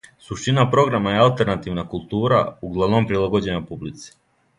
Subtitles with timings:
[0.27, 2.39] Суштина програма је алтернативна култура,
[2.71, 4.09] углавном прилагођена публици.